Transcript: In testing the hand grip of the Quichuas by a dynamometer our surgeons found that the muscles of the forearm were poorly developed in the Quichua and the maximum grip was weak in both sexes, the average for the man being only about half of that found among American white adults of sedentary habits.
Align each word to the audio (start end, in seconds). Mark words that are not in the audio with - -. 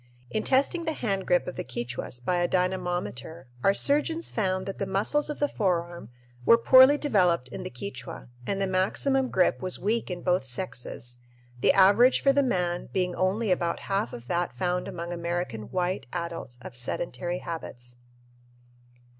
In 0.31 0.41
testing 0.43 0.85
the 0.85 0.93
hand 0.93 1.27
grip 1.27 1.45
of 1.45 1.57
the 1.57 1.63
Quichuas 1.63 2.19
by 2.21 2.37
a 2.37 2.47
dynamometer 2.47 3.45
our 3.63 3.75
surgeons 3.75 4.31
found 4.31 4.65
that 4.65 4.79
the 4.79 4.87
muscles 4.87 5.29
of 5.29 5.37
the 5.39 5.47
forearm 5.47 6.09
were 6.43 6.57
poorly 6.57 6.97
developed 6.97 7.49
in 7.49 7.61
the 7.61 7.69
Quichua 7.69 8.27
and 8.47 8.59
the 8.59 8.65
maximum 8.65 9.29
grip 9.29 9.61
was 9.61 9.77
weak 9.77 10.09
in 10.09 10.23
both 10.23 10.43
sexes, 10.43 11.19
the 11.59 11.73
average 11.73 12.19
for 12.19 12.33
the 12.33 12.41
man 12.41 12.89
being 12.91 13.13
only 13.15 13.51
about 13.51 13.81
half 13.81 14.11
of 14.11 14.25
that 14.25 14.55
found 14.55 14.87
among 14.87 15.13
American 15.13 15.69
white 15.69 16.07
adults 16.11 16.57
of 16.63 16.75
sedentary 16.75 17.37
habits. 17.37 17.97